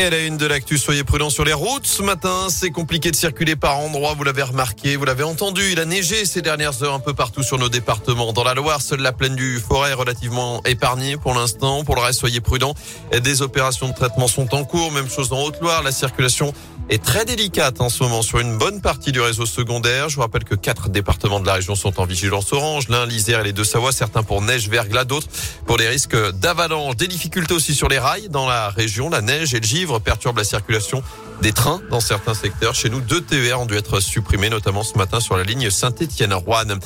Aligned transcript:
Et 0.00 0.04
à 0.04 0.18
une 0.20 0.38
de 0.38 0.46
l'actu, 0.46 0.78
soyez 0.78 1.04
prudents 1.04 1.28
sur 1.28 1.44
les 1.44 1.52
routes. 1.52 1.86
Ce 1.86 2.02
matin, 2.02 2.46
c'est 2.48 2.70
compliqué 2.70 3.10
de 3.10 3.16
circuler 3.16 3.54
par 3.54 3.76
endroits. 3.80 4.14
Vous 4.16 4.24
l'avez 4.24 4.42
remarqué, 4.42 4.96
vous 4.96 5.04
l'avez 5.04 5.24
entendu. 5.24 5.60
Il 5.72 5.78
a 5.78 5.84
neigé 5.84 6.24
ces 6.24 6.40
dernières 6.40 6.82
heures 6.82 6.94
un 6.94 7.00
peu 7.00 7.12
partout 7.12 7.42
sur 7.42 7.58
nos 7.58 7.68
départements. 7.68 8.32
Dans 8.32 8.42
la 8.42 8.54
Loire, 8.54 8.80
seule 8.80 9.00
la 9.00 9.12
plaine 9.12 9.36
du 9.36 9.58
Forêt 9.58 9.90
est 9.90 9.94
relativement 9.94 10.62
épargnée 10.64 11.18
pour 11.18 11.34
l'instant. 11.34 11.84
Pour 11.84 11.96
le 11.96 12.00
reste, 12.00 12.18
soyez 12.18 12.40
prudents. 12.40 12.72
Des 13.12 13.42
opérations 13.42 13.88
de 13.88 13.94
traitement 13.94 14.26
sont 14.26 14.54
en 14.54 14.64
cours. 14.64 14.90
Même 14.90 15.10
chose 15.10 15.34
en 15.34 15.42
Haute-Loire. 15.42 15.82
La 15.82 15.92
circulation 15.92 16.54
est 16.88 17.04
très 17.04 17.24
délicate 17.24 17.80
en 17.80 17.88
ce 17.88 18.02
moment 18.02 18.22
sur 18.22 18.40
une 18.40 18.56
bonne 18.56 18.80
partie 18.80 19.12
du 19.12 19.20
réseau 19.20 19.46
secondaire. 19.46 20.08
Je 20.08 20.16
vous 20.16 20.22
rappelle 20.22 20.44
que 20.44 20.54
quatre 20.54 20.88
départements 20.88 21.40
de 21.40 21.46
la 21.46 21.54
région 21.54 21.76
sont 21.76 22.00
en 22.00 22.04
vigilance 22.04 22.52
orange, 22.52 22.88
l'un, 22.88 23.06
l'Isère 23.06 23.40
et 23.40 23.44
les 23.44 23.52
deux 23.52 23.64
Savoie, 23.64 23.92
certains 23.92 24.22
pour 24.22 24.40
neige, 24.42 24.68
verglas, 24.68 25.04
d'autres 25.04 25.28
pour 25.66 25.76
des 25.76 25.86
risques 25.86 26.16
d'avalanche. 26.32 26.96
Des 26.96 27.06
difficultés 27.06 27.54
aussi 27.54 27.74
sur 27.74 27.88
les 27.88 27.98
rails 27.98 28.28
dans 28.30 28.48
la 28.48 28.70
région. 28.70 29.10
La 29.10 29.20
neige 29.20 29.54
et 29.54 29.60
le 29.60 29.66
givre 29.66 29.89
perturbent 29.98 30.38
la 30.38 30.44
circulation 30.44 31.02
des 31.42 31.52
trains 31.52 31.80
dans 31.90 32.00
certains 32.00 32.34
secteurs. 32.34 32.74
Chez 32.74 32.90
nous, 32.90 33.00
deux 33.00 33.20
TER 33.20 33.60
ont 33.60 33.66
dû 33.66 33.76
être 33.76 34.00
supprimés, 34.00 34.50
notamment 34.50 34.82
ce 34.82 34.96
matin 34.96 35.20
sur 35.20 35.36
la 35.36 35.42
ligne 35.42 35.70
Saint-Étienne-Rouen. 35.70 36.78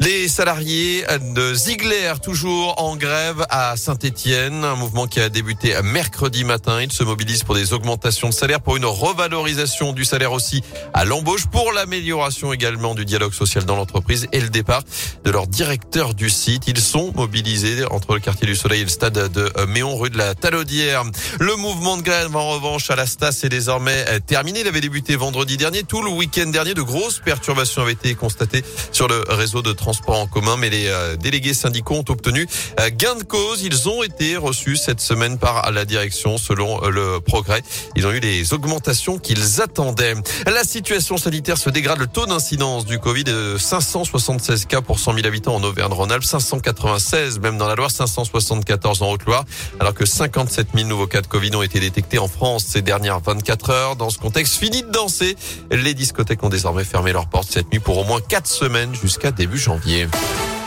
Les 0.00 0.28
salariés 0.28 1.04
de 1.34 1.54
Ziegler, 1.54 2.14
toujours 2.22 2.80
en 2.80 2.94
grève 2.94 3.44
à 3.50 3.76
Saint-Etienne, 3.76 4.64
un 4.64 4.76
mouvement 4.76 5.08
qui 5.08 5.18
a 5.18 5.28
débuté 5.28 5.74
mercredi 5.82 6.44
matin. 6.44 6.80
Ils 6.80 6.92
se 6.92 7.02
mobilisent 7.02 7.42
pour 7.42 7.56
des 7.56 7.72
augmentations 7.72 8.28
de 8.28 8.34
salaire, 8.34 8.60
pour 8.60 8.76
une 8.76 8.84
revalorisation 8.84 9.92
du 9.92 10.04
salaire 10.04 10.32
aussi 10.32 10.62
à 10.94 11.04
l'embauche, 11.04 11.46
pour 11.46 11.72
l'amélioration 11.72 12.52
également 12.52 12.94
du 12.94 13.04
dialogue 13.04 13.32
social 13.32 13.64
dans 13.64 13.74
l'entreprise 13.74 14.28
et 14.32 14.40
le 14.40 14.50
départ 14.50 14.84
de 15.24 15.30
leur 15.32 15.48
directeur 15.48 16.14
du 16.14 16.30
site. 16.30 16.68
Ils 16.68 16.80
sont 16.80 17.12
mobilisés 17.16 17.84
entre 17.90 18.14
le 18.14 18.20
quartier 18.20 18.46
du 18.46 18.54
Soleil 18.54 18.82
et 18.82 18.84
le 18.84 18.90
stade 18.90 19.32
de 19.32 19.52
Méon, 19.66 19.96
rue 19.96 20.10
de 20.10 20.18
la 20.18 20.36
Talaudière. 20.36 21.02
Le 21.40 21.56
mouvement 21.56 21.96
de 21.96 22.02
grève, 22.02 22.36
en 22.36 22.50
revanche, 22.50 22.88
à 22.90 22.96
la 22.96 23.06
Stas 23.06 23.40
est 23.42 23.48
désormais 23.48 24.04
terminé. 24.20 24.60
Il 24.60 24.68
avait 24.68 24.80
débuté 24.80 25.16
vendredi 25.16 25.56
dernier. 25.56 25.82
Tout 25.82 26.02
le 26.02 26.10
week-end 26.10 26.46
dernier, 26.46 26.74
de 26.74 26.82
grosses 26.82 27.18
perturbations 27.18 27.82
avaient 27.82 27.92
été 27.92 28.14
constatées 28.14 28.62
sur 28.92 29.08
le 29.08 29.24
réseau 29.28 29.60
de 29.60 29.72
transport 29.72 29.87
transports 29.88 30.18
en 30.18 30.26
commun, 30.26 30.58
mais 30.58 30.68
les 30.68 30.86
euh, 30.88 31.16
délégués 31.16 31.54
syndicaux 31.54 31.94
ont 31.94 32.04
obtenu 32.10 32.46
euh, 32.78 32.90
gain 32.92 33.14
de 33.14 33.22
cause. 33.22 33.62
Ils 33.62 33.88
ont 33.88 34.02
été 34.02 34.36
reçus 34.36 34.76
cette 34.76 35.00
semaine 35.00 35.38
par 35.38 35.72
la 35.72 35.86
direction 35.86 36.36
selon 36.36 36.84
euh, 36.84 36.90
le 36.90 37.20
progrès. 37.20 37.62
Ils 37.96 38.06
ont 38.06 38.10
eu 38.10 38.20
les 38.20 38.52
augmentations 38.52 39.16
qu'ils 39.16 39.62
attendaient. 39.62 40.12
La 40.46 40.64
situation 40.64 41.16
sanitaire 41.16 41.56
se 41.56 41.70
dégrade. 41.70 42.00
Le 42.00 42.06
taux 42.06 42.26
d'incidence 42.26 42.84
du 42.84 42.98
Covid 42.98 43.22
est 43.22 43.32
de 43.32 43.56
576 43.56 44.66
cas 44.66 44.82
pour 44.82 44.98
100 44.98 45.14
000 45.14 45.26
habitants 45.26 45.54
en 45.54 45.62
Auvergne-Rhône-Alpes, 45.62 46.24
596 46.24 47.38
même 47.38 47.56
dans 47.56 47.66
la 47.66 47.74
Loire, 47.74 47.90
574 47.90 49.00
en 49.00 49.10
Haute-Loire, 49.10 49.46
alors 49.80 49.94
que 49.94 50.04
57 50.04 50.68
000 50.74 50.86
nouveaux 50.86 51.06
cas 51.06 51.22
de 51.22 51.28
Covid 51.28 51.56
ont 51.56 51.62
été 51.62 51.80
détectés 51.80 52.18
en 52.18 52.28
France 52.28 52.66
ces 52.66 52.82
dernières 52.82 53.20
24 53.20 53.70
heures. 53.70 53.96
Dans 53.96 54.10
ce 54.10 54.18
contexte, 54.18 54.58
fini 54.58 54.82
de 54.82 54.90
danser. 54.90 55.34
Les 55.70 55.94
discothèques 55.94 56.42
ont 56.42 56.50
désormais 56.50 56.84
fermé 56.84 57.14
leurs 57.14 57.30
portes 57.30 57.48
cette 57.50 57.72
nuit 57.72 57.80
pour 57.80 57.96
au 57.96 58.04
moins 58.04 58.20
4 58.20 58.46
semaines 58.46 58.94
jusqu'à 58.94 59.30
début 59.30 59.56
janvier. 59.56 59.77
You. 59.84 60.57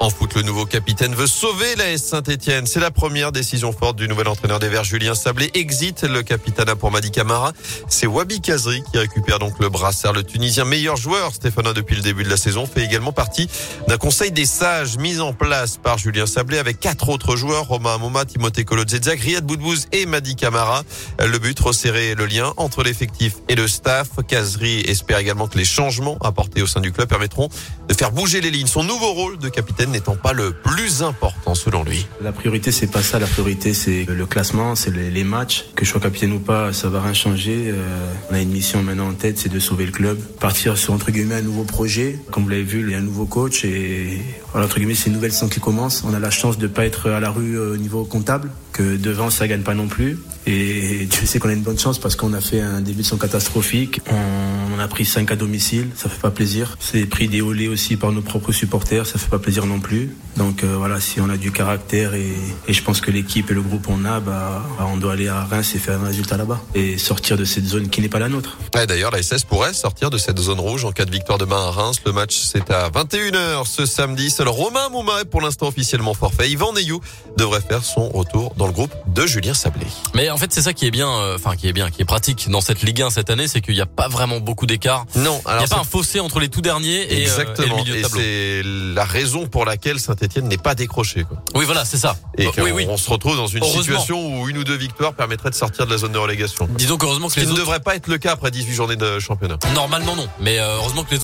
En 0.00 0.10
foot, 0.10 0.36
le 0.36 0.42
nouveau 0.42 0.64
capitaine 0.64 1.12
veut 1.12 1.26
sauver 1.26 1.74
la 1.74 1.90
S 1.90 2.04
Saint-Etienne. 2.04 2.68
C'est 2.68 2.78
la 2.78 2.92
première 2.92 3.32
décision 3.32 3.72
forte 3.72 3.96
du 3.96 4.06
nouvel 4.06 4.28
entraîneur 4.28 4.60
des 4.60 4.68
Verts, 4.68 4.84
Julien 4.84 5.16
Sablé. 5.16 5.50
Exit 5.54 6.04
le 6.04 6.22
capitana 6.22 6.76
pour 6.76 6.92
Madi 6.92 7.10
Camara. 7.10 7.52
C'est 7.88 8.06
Wabi 8.06 8.40
Kazri 8.40 8.84
qui 8.92 8.98
récupère 8.98 9.40
donc 9.40 9.58
le 9.58 9.68
brassard. 9.68 10.12
Le 10.12 10.22
Tunisien 10.22 10.64
meilleur 10.64 10.96
joueur, 10.96 11.34
Stéphane, 11.34 11.72
depuis 11.72 11.96
le 11.96 12.02
début 12.02 12.22
de 12.22 12.30
la 12.30 12.36
saison, 12.36 12.64
fait 12.64 12.84
également 12.84 13.10
partie 13.10 13.48
d'un 13.88 13.96
conseil 13.96 14.30
des 14.30 14.46
sages 14.46 14.98
mis 14.98 15.18
en 15.18 15.32
place 15.32 15.78
par 15.78 15.98
Julien 15.98 16.26
Sablé 16.26 16.58
avec 16.58 16.78
quatre 16.78 17.08
autres 17.08 17.34
joueurs, 17.34 17.66
Romain 17.66 17.96
Amouma, 17.96 18.24
Timothée 18.24 18.64
Kolodzedzak, 18.64 19.18
Riyad 19.18 19.44
Boudbouz 19.44 19.88
et 19.90 20.06
Madi 20.06 20.36
Camara. 20.36 20.84
Le 21.18 21.38
but, 21.38 21.58
resserrer 21.58 22.14
le 22.14 22.26
lien 22.26 22.52
entre 22.56 22.84
l'effectif 22.84 23.38
et 23.48 23.56
le 23.56 23.66
staff. 23.66 24.10
Kazri 24.28 24.78
espère 24.82 25.18
également 25.18 25.48
que 25.48 25.58
les 25.58 25.64
changements 25.64 26.18
apportés 26.20 26.62
au 26.62 26.68
sein 26.68 26.80
du 26.80 26.92
club 26.92 27.08
permettront 27.08 27.48
de 27.88 27.94
faire 27.94 28.12
bouger 28.12 28.40
les 28.40 28.52
lignes. 28.52 28.68
Son 28.68 28.84
nouveau 28.84 29.12
rôle 29.12 29.38
de 29.38 29.48
capitaine 29.48 29.87
n'étant 29.88 30.16
pas 30.16 30.32
le 30.32 30.52
plus 30.52 31.02
important 31.02 31.54
selon 31.54 31.84
lui. 31.84 32.06
La 32.20 32.32
priorité 32.32 32.72
c'est 32.72 32.86
pas 32.86 33.02
ça, 33.02 33.18
la 33.18 33.26
priorité 33.26 33.74
c'est 33.74 34.04
le 34.04 34.26
classement, 34.26 34.74
c'est 34.74 34.94
les, 34.94 35.24
matchs. 35.24 35.66
Que 35.74 35.84
je 35.84 35.90
sois 35.90 36.00
capitaine 36.00 36.32
ou 36.32 36.38
pas, 36.38 36.72
ça 36.72 36.88
va 36.88 37.02
rien 37.02 37.14
changer. 37.14 37.64
Euh, 37.68 38.12
on 38.30 38.34
a 38.34 38.40
une 38.40 38.50
mission 38.50 38.82
maintenant 38.82 39.08
en 39.08 39.14
tête, 39.14 39.38
c'est 39.38 39.48
de 39.48 39.58
sauver 39.58 39.86
le 39.86 39.92
club, 39.92 40.18
partir 40.40 40.78
sur 40.78 40.94
entre 40.94 41.10
guillemets 41.10 41.36
un 41.36 41.42
nouveau 41.42 41.64
projet. 41.64 42.18
Comme 42.30 42.44
vous 42.44 42.48
l'avez 42.48 42.62
vu, 42.62 42.82
il 42.82 42.90
y 42.90 42.94
a 42.94 42.98
un 42.98 43.02
nouveau 43.02 43.26
coach 43.26 43.64
et 43.64 44.20
voilà, 44.52 44.66
entre 44.66 44.78
guillemets 44.78 44.94
c'est 44.94 45.06
une 45.06 45.14
nouvelle 45.14 45.32
saison 45.32 45.48
qui 45.48 45.60
commence. 45.60 46.04
On 46.04 46.14
a 46.14 46.18
la 46.18 46.30
chance 46.30 46.58
de 46.58 46.66
pas 46.66 46.84
être 46.86 47.10
à 47.10 47.20
la 47.20 47.30
rue 47.30 47.58
euh, 47.58 47.74
au 47.74 47.76
niveau 47.76 48.04
comptable, 48.04 48.50
que 48.72 48.96
devant 48.96 49.30
ça 49.30 49.46
gagne 49.46 49.62
pas 49.62 49.74
non 49.74 49.88
plus. 49.88 50.18
Et 50.46 51.06
Dieu 51.06 51.26
sait 51.26 51.38
qu'on 51.38 51.50
a 51.50 51.52
une 51.52 51.62
bonne 51.62 51.78
chance 51.78 51.98
parce 51.98 52.16
qu'on 52.16 52.32
a 52.32 52.40
fait 52.40 52.60
un 52.60 52.80
début 52.80 52.98
de 52.98 53.02
saison 53.02 53.18
catastrophique. 53.18 54.00
On, 54.10 54.78
a 54.78 54.86
pris 54.86 55.04
5 55.04 55.32
à 55.32 55.36
domicile, 55.36 55.88
ça 55.96 56.08
fait 56.08 56.20
pas 56.20 56.30
plaisir. 56.30 56.76
C'est 56.78 57.04
pris 57.04 57.26
des 57.26 57.42
olés 57.42 57.66
aussi 57.66 57.96
par 57.96 58.12
nos 58.12 58.22
propres 58.22 58.52
supporters, 58.52 59.06
ça 59.06 59.18
fait 59.18 59.28
pas 59.28 59.40
plaisir 59.40 59.66
non 59.66 59.80
plus. 59.80 60.16
Donc 60.36 60.62
euh, 60.62 60.76
voilà, 60.78 61.00
si 61.00 61.20
on 61.20 61.28
a 61.28 61.36
du 61.36 61.50
caractère 61.50 62.14
et, 62.14 62.32
je 62.68 62.82
pense 62.82 63.00
que 63.00 63.10
l'équipe 63.10 63.50
et 63.50 63.54
le 63.54 63.60
groupe 63.60 63.88
on 63.88 64.04
a, 64.04 64.20
bah, 64.20 64.62
bah, 64.78 64.86
on 64.88 64.96
doit 64.96 65.14
aller 65.14 65.26
à 65.26 65.42
Reims 65.42 65.72
et 65.74 65.78
faire 65.78 66.00
un 66.00 66.06
résultat 66.06 66.36
là-bas 66.36 66.62
et 66.76 66.96
sortir 66.96 67.36
de 67.36 67.44
cette 67.44 67.64
zone 67.64 67.88
qui 67.88 68.00
n'est 68.00 68.08
pas 68.08 68.20
la 68.20 68.28
nôtre. 68.28 68.56
D'ailleurs, 68.86 69.10
la 69.10 69.20
SS 69.20 69.42
pourrait 69.42 69.74
sortir 69.74 70.10
de 70.10 70.16
cette 70.16 70.38
zone 70.38 70.60
rouge 70.60 70.84
en 70.84 70.92
cas 70.92 71.04
de 71.04 71.10
victoire 71.10 71.38
demain 71.38 71.56
à 71.56 71.70
Reims. 71.70 71.96
Le 72.06 72.12
match 72.12 72.38
c'est 72.38 72.70
à 72.70 72.88
21h 72.88 73.66
ce 73.66 73.84
samedi. 73.84 74.30
Seul 74.38 74.46
Romain 74.50 74.88
Mouma 74.90 75.22
est 75.22 75.24
pour 75.24 75.40
l'instant 75.40 75.66
officiellement 75.66 76.14
forfait. 76.14 76.48
Yvan 76.48 76.72
Neyou 76.72 77.00
devrait 77.36 77.60
faire 77.60 77.82
son 77.82 78.08
retour 78.08 78.54
dans 78.56 78.68
le 78.68 78.72
groupe 78.72 78.94
de 79.08 79.26
Julien 79.26 79.52
Sablé. 79.52 79.84
Mais 80.14 80.30
en 80.30 80.36
fait, 80.36 80.52
c'est 80.52 80.62
ça 80.62 80.72
qui 80.72 80.86
est 80.86 80.92
bien, 80.92 81.10
euh, 81.10 81.34
enfin 81.34 81.56
qui 81.56 81.66
est 81.66 81.72
bien, 81.72 81.90
qui 81.90 82.02
est 82.02 82.04
pratique 82.04 82.48
dans 82.48 82.60
cette 82.60 82.82
Ligue 82.82 83.02
1 83.02 83.10
cette 83.10 83.30
année, 83.30 83.48
c'est 83.48 83.60
qu'il 83.60 83.74
n'y 83.74 83.80
a 83.80 83.86
pas 83.86 84.06
vraiment 84.06 84.38
beaucoup 84.38 84.66
d'écart. 84.66 85.06
Non, 85.16 85.40
il 85.44 85.56
n'y 85.58 85.64
a 85.64 85.66
pas 85.66 85.80
un 85.80 85.82
fossé 85.82 86.20
entre 86.20 86.38
les 86.38 86.48
tout 86.48 86.60
derniers 86.60 87.02
et, 87.12 87.22
Exactement. 87.22 87.58
Euh, 87.58 87.64
et 87.64 87.68
le 87.68 87.74
milieu 87.82 87.96
de 87.96 88.02
tableau. 88.02 88.20
c'est 88.20 88.62
la 88.94 89.04
raison 89.04 89.48
pour 89.48 89.64
laquelle 89.64 89.98
Saint-Etienne 89.98 90.46
n'est 90.46 90.56
pas 90.56 90.76
décroché. 90.76 91.24
Quoi. 91.24 91.38
Oui, 91.56 91.64
voilà, 91.64 91.84
c'est 91.84 91.98
ça. 91.98 92.14
Et 92.36 92.46
oui, 92.46 92.52
on, 92.58 92.74
oui. 92.76 92.86
on 92.88 92.96
se 92.96 93.10
retrouve 93.10 93.36
dans 93.36 93.48
une 93.48 93.64
situation 93.64 94.40
où 94.40 94.48
une 94.48 94.58
ou 94.58 94.62
deux 94.62 94.76
victoires 94.76 95.14
permettraient 95.14 95.50
de 95.50 95.56
sortir 95.56 95.84
de 95.84 95.90
la 95.90 95.98
zone 95.98 96.12
de 96.12 96.18
relégation. 96.18 96.68
Disons 96.76 96.96
qu'heureusement 96.96 97.26
que 97.26 97.34
Ce 97.34 97.40
les 97.40 97.46
qui 97.46 97.50
autres... 97.50 97.60
ne 97.60 97.64
devrait 97.64 97.80
pas 97.80 97.96
être 97.96 98.06
le 98.06 98.18
cas 98.18 98.34
après 98.34 98.52
18 98.52 98.72
journées 98.72 98.94
de 98.94 99.18
championnat. 99.18 99.58
Normalement 99.74 100.14
non, 100.14 100.28
mais 100.38 100.60
euh, 100.60 100.76
heureusement 100.76 101.02
que 101.02 101.10
les 101.10 101.16